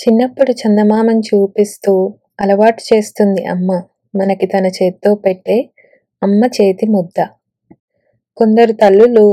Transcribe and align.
చిన్నప్పుడు 0.00 0.52
చందమామను 0.52 1.20
చూపిస్తూ 1.20 1.92
అలవాటు 2.40 2.82
చేస్తుంది 2.82 3.42
అమ్మ 3.44 3.70
మనకి 4.14 4.46
తన 4.46 4.66
చేత్తో 4.66 5.14
పెట్టే 5.14 5.56
అమ్మ 6.22 6.44
చేతి 6.56 6.86
ముద్ద. 6.86 7.18
కొందరు 8.36 8.72
తల్లులు 8.72 9.26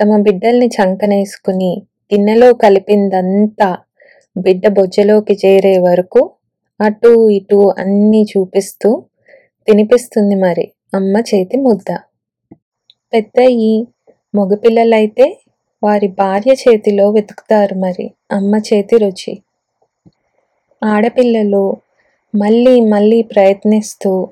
తమ 0.00 0.16
బిడ్డల్ని 0.16 0.68
చంకనేసుకుని 0.68 1.70
గిన్నెలో 2.12 2.52
కలిపిందంతా 2.54 3.68
బిడ్డ 4.36 4.68
బొజ్జలోకి 4.68 5.34
చేరే 5.34 5.78
వరకు 5.78 6.22
అటు 6.80 7.28
ఇటు 7.30 7.60
అన్నీ 7.78 8.22
చూపిస్తూ 8.22 8.90
తినిపిస్తుంది 9.68 10.34
మరి 10.34 10.66
అమ్మ 10.94 11.16
చేతి 11.30 11.56
ముద్ద. 11.56 11.88
పెద్దయి 13.12 13.72
మగపిల్లలైతే 14.34 15.26
వారి 15.82 16.08
భార్య 16.20 16.52
చేతిలో 16.54 17.10
వెతుకుతారు 17.10 17.74
మరి 17.78 18.06
అమ్మ 18.32 18.56
చేతి 18.68 18.96
రుచి. 18.98 19.34
ఆడపిల్లలు 20.82 21.76
మళ్ళీ 22.34 22.80
మళ్ళీ 22.80 23.22
ప్రయత్నిస్తూ 23.22 24.28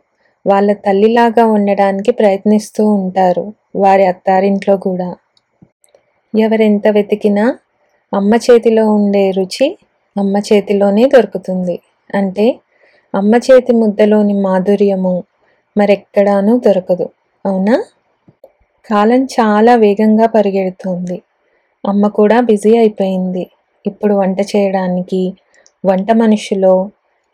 వాళ్ళ 0.47 0.73
తల్లిలాగా 0.73 1.45
ఉండడానికి 1.47 2.13
ప్రయత్నిస్తూ 2.13 2.91
ఉంటారు 2.91 3.53
వారి 3.77 4.07
అత్తారింట్లో 4.07 4.77
కూడా. 4.77 5.17
ఎవరెంత 6.35 6.89
వెతికినా 6.89 7.59
అమ్మ 8.15 8.35
చేతిలో 8.35 8.91
ఉండే 8.91 9.31
రుచి 9.31 9.79
అమ్మ 10.17 10.39
చేతిలోనే 10.39 11.05
దొరుకుతుంది. 11.07 11.81
అంటే 12.15 12.59
అమ్మ 13.15 13.35
చేతి 13.37 13.73
ముద్దలోని 13.73 14.35
మాధుర్యము 14.35 15.25
మరెక్కడానూ 15.77 16.59
దొరకదు. 16.59 17.11
అవునా? 17.47 17.85
కాలం 18.91 19.25
చాలా 19.25 19.75
వేగంగా 19.75 20.27
పరిగెడుతోంది. 20.27 21.23
అమ్మ 21.87 22.09
కూడా 22.09 22.41
బిజీ 22.41 22.79
అయిపోయింది. 22.79 23.47
ఇప్పుడు 23.87 24.15
వంట 24.15 24.41
చేయడానికి 24.57 25.35
వంట 25.87 26.11
మనుషులో 26.17 26.75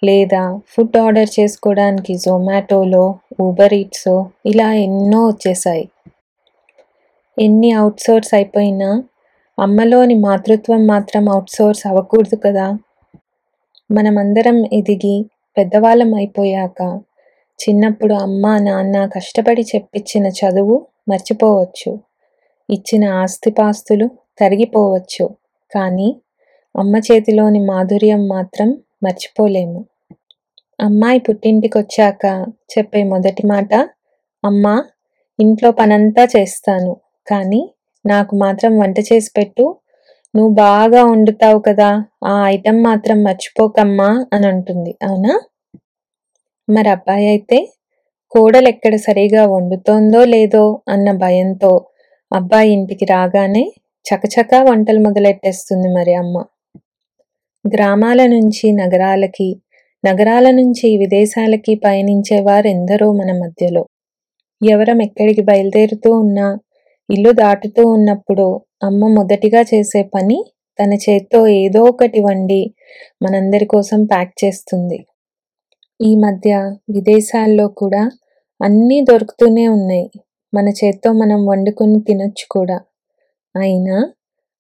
లేదా 0.03 0.43
ఫుడ్ 0.71 0.97
ఆర్డర్ 0.97 1.31
చేసుకోవడానికి 1.37 2.13
జొమాటోలో, 2.25 3.05
ఊబర్ 3.41 3.75
ఈట్సో 3.75 4.15
ఇలా 4.47 4.69
ఎన్నో 4.85 5.21
వచ్చేసాయి 5.29 5.85
ఎన్ని 7.37 7.71
అవుట్సోర్స్ 7.73 8.33
అయిపోయినా 8.35 8.89
అమ్మలోని 9.59 10.17
మాతృత్వం 10.25 10.81
మాత్రం 10.87 11.25
అవుట్సోర్స్ 11.29 11.83
అవ్వకూడదు 11.87 12.37
కదా! 12.45 12.67
మనమందరం 13.91 14.59
ఎదిగి 14.73 15.17
పెద్దవాళ్ళం 15.57 16.11
అయిపోయాక 16.15 16.81
చిన్నప్పుడు 17.59 18.15
అమ్మా 18.25 18.53
నాన్న 18.59 18.97
కష్టపడి 19.15 19.63
చెప్పించిన 19.73 20.27
చదువు 20.39 20.77
మర్చిపోవచ్చు. 21.09 21.91
ఇచ్చిన 22.69 23.05
ఆస్తిపాస్తులు 23.23 24.07
తరిగిపోవచ్చు. 24.41 25.25
కానీ 25.73 26.09
అమ్మ 26.75 26.97
చేతిలోని 26.99 27.61
మాధుర్యం 27.61 28.23
మాత్రం 28.29 28.69
మర్చిపోలేము. 29.05 29.81
అమ్మాయి 30.79 31.19
పుట్టింటికొచ్చాక 31.19 32.25
చెప్పే 32.73 33.03
మొదటి 33.05 33.47
మాట 33.47 33.73
అమ్మ 34.45 34.67
ఇంట్లో 35.39 35.71
పనంతా 35.73 36.25
చేస్తాను. 36.25 36.93
కానీ 37.27 37.61
నాకు 38.05 38.33
మాత్రం 38.37 38.73
వంట 38.79 38.99
చేసి 39.11 39.31
పెట్టు. 39.37 39.65
నువ్వు 40.35 40.53
బాగా 40.55 41.01
వండుతావు 41.05 41.59
కదా 41.61 41.89
ఆ 42.25 42.35
ఐటెం 42.47 42.77
మాత్రం 42.83 43.19
మర్చిపోకమ్మా 43.23 44.11
అని 44.33 44.47
అంటుంది 44.47 44.93
అవునా? 45.03 45.33
మరి 46.69 46.89
అబ్బాయి 46.89 47.27
అయితే 47.29 47.59
కోడలు 48.33 48.69
ఎక్కడ 48.69 48.95
సరిగా 49.07 49.43
వండుతోందో 49.47 50.25
లేదో 50.25 50.65
అన్న 50.89 51.09
భయంతో 51.17 51.73
అబ్బాయి 52.33 52.71
ఇంటికి 52.73 53.05
రాగానే 53.05 53.65
చకచకా 54.07 54.59
వంటలు 54.63 55.01
మొదలెట్టేస్తుంది 55.01 55.89
మరి 55.95 56.15
అమ్మ. 56.15 56.37
గ్రామాల 57.65 58.21
నుంచి 58.27 58.73
నగరాలకి, 58.73 59.49
నగరాల 60.05 60.47
నుంచి 60.51 60.89
విదేశాలకి 60.97 61.75
పయనించే 61.75 62.41
వారెందరో 62.41 63.13
మన 63.13 63.31
మధ్యలో. 63.39 63.83
ఎవరం 64.61 65.03
ఎక్కడికి 65.03 65.43
బయలుదేరుతూ 65.43 66.11
ఉన్నా, 66.15 66.49
ఇల్లు 67.09 67.33
దాటుతూ 67.33 67.83
ఉన్నప్పుడు 67.89 68.47
అమ్మ 68.83 69.09
మొదటిగా 69.09 69.63
చేసే 69.63 70.03
పని 70.15 70.39
తన 70.79 70.93
చేత్తో 70.95 71.41
ఏదో 71.47 71.81
ఒకటి 71.83 72.21
వండి 72.21 72.63
మనందరి 73.23 73.67
కోసం 73.67 74.05
ప్యాక్ 74.05 74.33
చేస్తుంది. 74.45 74.99
ఈ 76.01 76.11
మధ్య 76.17 76.53
విదేశాల్లో 76.91 77.69
కూడా 77.69 78.03
అన్నీ 78.61 79.01
దొరుకుతూనే 79.01 79.69
ఉన్నాయి. 79.69 80.07
మన 80.53 80.69
చేత్తో 80.69 81.13
మనం 81.13 81.41
వండుకొని 81.47 82.01
తినొచ్చు 82.01 82.47
కూడా. 82.51 82.79
అయినా 83.55 83.97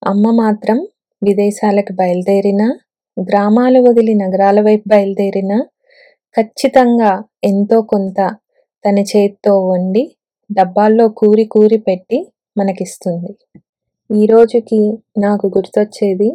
అమ్మ 0.02 0.24
మాత్రం 0.34 0.78
విదేశాలకు 1.22 1.92
బయలుదేరినా, 1.92 2.68
గ్రామాలు 3.16 3.80
వదిలి 3.80 4.14
నగరాల 4.14 4.58
వైపు 4.60 4.86
బయలుదేరినా 4.88 5.58
ఖచ్చితంగా 6.36 7.10
ఎంతో 7.44 7.78
కొంత 7.82 8.18
తన 8.84 8.98
చేత్తో 9.10 9.52
వండి 9.66 10.02
డబ్బాల్లో 10.50 11.06
కూరి 11.08 11.44
కూరి 11.44 11.78
పెట్టి 11.78 12.18
మనకిస్తుంది. 12.56 13.32
ఈరోజుకి 14.10 14.80
నాకు 15.18 15.46
గుర్తొచ్చేది 15.46 16.30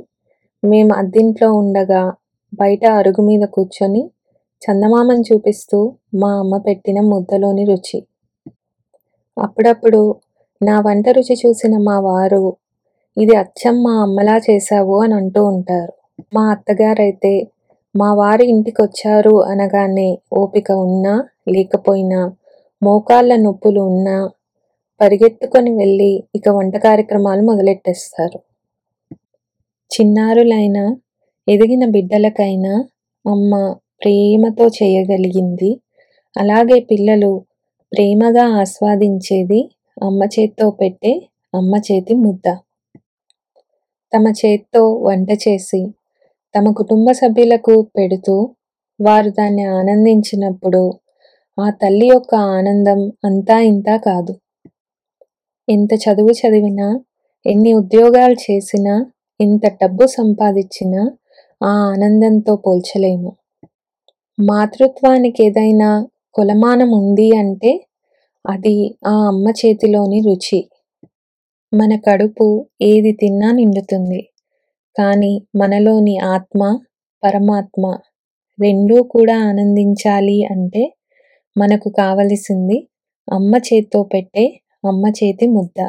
మేము 0.64 0.94
అద్దింట్లో 0.94 1.50
ఉండగా 1.54 2.04
బయట 2.54 2.86
అరుగు 3.00 3.22
మీద 3.22 3.44
కూర్చొని 3.48 4.04
చందమామను 4.62 5.24
చూపిస్తూ 5.30 5.80
మా 6.22 6.32
అమ్మ 6.40 6.58
పెట్టిన 6.58 7.00
ముద్దలోని 7.02 7.66
రుచి. 7.66 8.00
అప్పుడప్పుడు 9.38 10.02
నా 10.62 10.76
వంట 10.80 11.10
రుచి 11.10 11.36
చూసిన 11.44 11.74
మా 11.80 11.98
వారు 12.00 12.44
ఇది 13.18 13.36
అచ్చం 13.36 13.76
మా 13.84 13.94
అమ్మలా 14.02 14.38
చేశావు 14.48 14.96
అని 15.04 15.14
అంటూ 15.14 15.42
ఉంటారు. 15.46 15.94
మా 16.34 16.50
అత్తగారైతే 16.52 17.34
మా 17.96 18.14
వారు 18.14 18.44
ఇంటికొచ్చారు 18.44 19.36
అనగానే 19.44 20.10
ఓపిక 20.34 20.72
ఉన్నా 20.86 21.14
లేకపోయినా 21.50 22.20
మోకాళ్ళ 22.82 23.36
నొప్పులు 23.36 23.82
ఉన్నా 23.82 24.18
పరిగెత్తుకొని 25.00 25.72
వెళ్ళి 25.72 26.12
ఇక 26.36 26.50
వంట 26.50 26.76
కార్యక్రమాలు 26.78 27.42
మొదలెట్టేస్తారు. 27.42 28.40
చిన్నారులైనా, 29.92 30.84
ఎదిగిన 31.48 31.86
బిడ్డలకైనా 31.86 32.74
అమ్మ 33.26 33.54
ప్రేమతో 34.02 34.66
చేయగలిగింది 34.68 35.70
అలాగే 36.36 36.80
పిల్లలు 36.80 37.32
ప్రేమగా 37.92 38.46
ఆస్వాదించేది 38.62 39.62
అమ్మ 40.04 40.24
చేత్తో 40.26 40.70
పెట్టే 40.72 41.14
అమ్మ 41.56 41.76
చేతి 41.78 42.14
ముద్ద. 42.14 42.48
తమ 44.14 44.28
చేత్తో 44.42 44.82
వంట 45.08 45.30
చేసి 45.48 45.82
తమ 46.58 46.72
కుటుంబ 46.72 47.12
సభ్యులకు 47.12 47.82
పెడుతూ 47.98 48.50
వారు 49.02 49.30
దాన్ని 49.30 49.64
ఆనందించినప్పుడు 49.64 50.82
ఆ 51.58 51.70
తల్లి 51.70 52.08
యొక్క 52.08 52.36
ఆనందం 52.36 53.12
అంతా 53.26 53.60
ఇంతా 53.60 53.98
కాదు. 53.98 54.34
ఎంత 55.68 55.90
చదువు 55.94 56.32
చదివినా, 56.32 57.00
ఎన్ని 57.46 57.74
ఉద్యోగాలు 57.74 58.34
చేసినా, 58.34 59.06
ఎంత 59.42 59.62
డబ్బు 59.82 60.06
సంపాదించినా 60.08 61.02
ఆ 61.64 61.72
ఆనందంతో 61.92 62.56
పోల్చలేము. 62.56 63.32
మాతృత్వానికి 64.40 65.46
ఏదైనా 65.46 66.08
కొలమానం 66.34 66.92
ఉంది 66.92 67.38
అంటే 67.38 67.86
అది 68.46 68.98
ఆ 69.08 69.28
అమ్మ 69.28 69.50
చేతిలోని 69.50 70.20
రుచి. 70.20 70.60
మన 71.74 71.96
కడుపు 71.96 72.68
ఏది 72.82 73.12
తిన్నా 73.12 73.52
నిండుతుంది. 73.52 74.20
కానీ 74.98 75.34
మనలోని 75.56 76.16
ఆత్మ, 76.36 76.62
పరమాత్మ 77.24 77.84
రెండూ 78.60 78.98
కూడా 79.16 79.36
ఆనందించాలి 79.50 80.38
అంటే 80.54 80.84
మనకు 81.56 81.90
కావలసింది 82.00 82.78
అమ్మ 83.28 83.54
చేత్తో 83.68 84.00
పెట్టే 84.04 84.46
అమ్మ 84.86 85.06
చేతి 85.20 85.46
ముద్ద. 85.48 85.80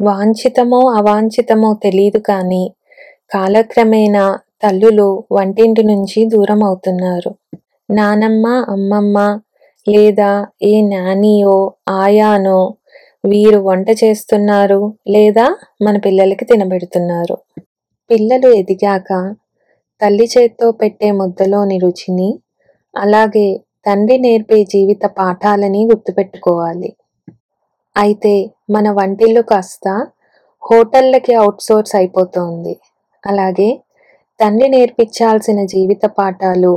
వాంఛితమో 0.00 0.80
అవాంఛితమో 0.98 1.70
తెలియదు 1.84 2.20
కానీ 2.30 2.64
కాలక్రమేణా 3.34 4.24
తల్లులు 4.62 5.08
వంటింటి 5.32 5.82
నుంచి 5.82 6.20
దూరం 6.24 6.60
అవుతున్నారు. 6.64 7.30
నానమ్మ, 7.88 8.46
అమ్మమ్మ 8.74 9.18
లేదా 9.86 10.30
ఏ 10.62 10.72
నానియో 10.92 11.56
ఆయానో 12.00 12.60
వీరు 13.24 13.58
వంట 13.60 13.88
చేస్తున్నారు 14.02 14.80
లేదా 15.08 15.46
మన 15.82 15.96
పిల్లలకి 15.98 16.44
తినబెడుతున్నారు. 16.44 17.36
పిల్లలు 18.10 18.48
ఎదిగాక 18.60 19.10
తల్లి 20.00 20.26
చేత్తో 20.32 20.66
పెట్టే 20.72 21.08
ముద్దలోని 21.10 21.76
రుచిని, 21.78 22.30
అలాగే 22.94 23.46
తండ్రి 23.86 24.16
నేర్పే 24.18 24.58
జీవిత 24.64 25.04
పాఠాలని 25.18 25.80
గుర్తుపెట్టుకోవాలి. 25.84 26.90
అయితే 27.96 28.34
మన 28.70 28.86
వంటిల్లు 28.90 29.42
కాస్త 29.42 29.88
హోటళ్ళకి 30.62 31.32
అవుట్సోర్స్ 31.34 31.94
అయిపోతోంది. 31.96 32.74
అలాగే 33.24 33.70
తండ్రి 34.40 34.68
నేర్పించాల్సిన 34.68 35.60
జీవిత 35.64 36.04
పాఠాలు 36.18 36.72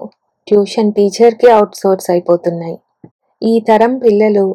ట్యూషన్ 0.48 0.92
టీచర్కి 0.92 1.48
అవుట్సోర్స్ 1.52 2.10
అయిపోతున్నాయి. 2.12 2.78
ఈ 3.42 3.54
తరం 3.60 3.94
పిల్లలు 3.98 4.46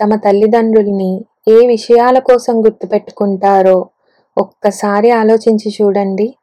తమ 0.00 0.14
తల్లిదండ్రుల్ని 0.16 1.12
ఏ 1.48 1.58
విషయాల 1.66 2.18
కోసం 2.28 2.54
గుర్తుపెట్టుకుంటారో 2.64 3.78
ఒక్కసారి 4.38 5.10
ఆలోచించి 5.10 5.68
చూడండి. 5.70 6.34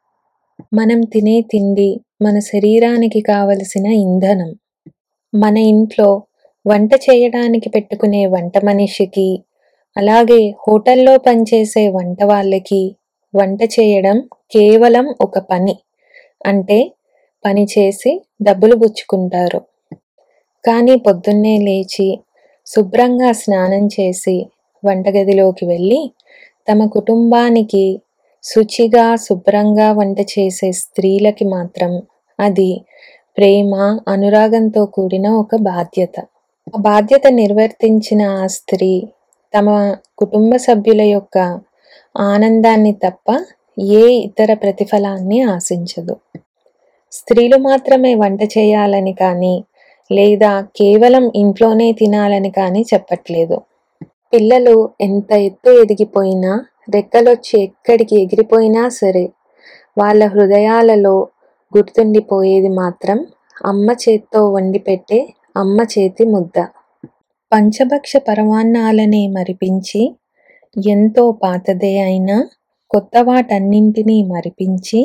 మనం 0.74 1.00
తినే 1.00 1.40
తిండి, 1.40 2.00
మన 2.22 2.38
శరీరానికి 2.38 3.20
కావలసిన 3.20 3.86
ఇంధనం. 3.86 4.50
మన 5.34 5.56
ఇంట్లో 5.58 6.08
వంట 6.66 6.90
చేయడానికి 6.94 7.68
పెట్టుకునే 7.68 8.26
వంట 8.26 8.52
మనిషికి 8.64 9.28
అలాగే 9.96 10.40
హోటల్లో 10.68 11.18
పనిచేసే 11.18 11.88
వంట 11.88 12.24
వాళ్ళకి 12.24 12.96
వంట 13.34 13.62
చేయడం 13.62 14.20
కేవలం 14.50 15.14
ఒక 15.20 15.38
పని. 15.38 15.76
అంటే 16.46 16.78
పని 17.44 17.64
చేసి 17.64 18.12
డబ్బులు 18.42 18.76
పుచ్చుకుంటారు. 18.76 19.60
కానీ 20.64 20.96
పొద్దున్నే 20.96 21.58
లేచి 21.58 22.08
శుభ్రంగా 22.66 23.32
స్నానం 23.32 23.86
చేసి 23.86 24.36
వంటగదిలోకి 24.84 25.64
వెళ్ళి 25.66 26.00
తమ 26.68 26.80
కుటుంబానికి 26.86 27.84
శుచిగా 28.44 29.06
శుభ్రంగా 29.16 29.88
వంట 29.92 30.18
చేసే 30.34 30.68
స్త్రీలకి 30.72 31.44
మాత్రం 31.48 31.92
అది 32.38 32.70
ప్రేమ 33.38 33.72
అనురాగంతో 34.08 34.82
కూడిన 34.86 35.26
ఒక 35.42 35.56
బాధ్యత. 35.66 36.16
ఆ 36.66 36.78
బాధ్యత 36.80 37.26
నిర్వర్తించిన 37.32 38.22
ఆ 38.40 38.46
స్త్రీ 38.56 38.92
తమ 39.54 39.68
కుటుంబ 40.18 40.52
సభ్యుల 40.58 41.02
యొక్క 41.16 41.36
ఆనందాన్ని 42.30 42.92
తప్ప 43.04 43.28
ఏ 43.96 44.04
ఇతర 44.26 44.50
ప్రతిఫలాన్ని 44.54 45.38
ఆశించదు. 45.54 46.14
స్త్రీలు 47.12 47.58
మాత్రమే 47.60 48.12
వంట 48.14 48.42
చేయాలని 48.56 49.14
కానీ 49.14 49.54
లేదా 50.10 50.52
కేవలం 50.78 51.24
ఇంట్లోనే 51.34 51.88
తినాలని 51.92 52.50
కానీ 52.50 52.82
చెప్పట్లేదు. 52.92 53.56
పిల్లలు 54.36 54.74
ఎంత 55.00 55.32
ఎత్తు 55.32 55.70
ఎదిగిపోయినా 55.72 56.50
రెక్కలొచ్చి 56.94 57.54
ఎక్కడికి 57.58 58.14
ఎగిరిపోయినా 58.16 58.88
సరే 58.88 59.22
వాళ్ళ 59.98 60.26
హృదయాలలో 60.26 61.14
గుర్తుండిపోయేది 61.72 62.68
మాత్రం 62.68 63.18
అమ్మ 63.64 63.88
చేత్తో 64.02 64.40
వండి 64.50 64.78
పెట్టే 64.78 65.20
అమ్మ 65.56 65.78
చేతి 65.94 66.24
ముద్ద. 66.24 66.56
పంచభక్ష 67.52 68.12
పరమాన్నాలనే 68.28 69.22
మరిపించి 69.28 70.02
ఎంతో 70.76 71.32
పాతదే 71.44 71.94
అయినా 72.00 72.36
కొత్త 72.90 73.16
వాటన్నింటినీ 73.22 74.18
మరిపించి 74.34 75.00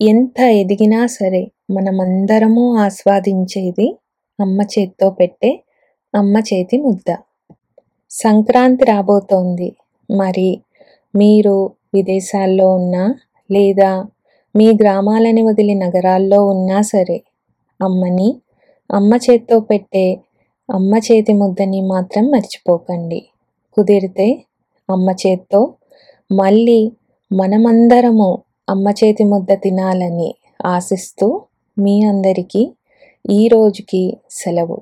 ఎంత 0.00 0.40
ఎదిగినా 0.60 1.06
సరే 1.18 1.42
మనమందరము 1.70 2.76
ఆస్వాదించేది 2.76 3.88
అమ్మ 4.38 4.60
చేత్తో 4.74 5.10
పెట్టే 5.10 5.52
అమ్మ 6.14 6.36
చేతి 6.52 6.78
ముద్ద. 6.78 7.10
సంక్రాంతి 8.12 8.84
రాబోతోంది. 8.84 9.68
మరి 10.08 10.48
మీరు 11.14 11.54
విదేశాల్లో 11.94 12.66
ఉన్నా 12.74 13.04
లేదా 13.50 13.90
మీ 14.54 14.66
గ్రామాలని 14.72 15.42
వదిలి 15.42 15.74
నగరాల్లో 15.74 16.38
ఉన్నా 16.46 16.78
సరే 16.82 17.18
అమ్మని 17.80 18.28
అమ్మ 18.90 19.12
చేత్తో 19.16 19.60
పెట్టే 19.60 20.06
అమ్మ 20.68 20.94
చేతి 20.98 21.32
ముద్దని 21.32 21.80
మాత్రం 21.92 22.24
మర్చిపోకండి. 22.30 23.20
కుదిరితే 23.76 24.28
అమ్మ 24.88 25.10
చేత్తో 25.22 25.60
మళ్ళీ 26.30 26.80
మనమందరము 27.30 28.30
అమ్మ 28.68 28.88
చేతి 28.90 29.24
ముద్ద 29.24 29.52
తినాలని 29.54 30.30
ఆశిస్తూ 30.66 31.28
మీ 31.76 31.94
అందరికీ 32.04 32.62
ఈ 33.24 33.48
రోజుకి 33.48 34.02
సెలవు. 34.30 34.76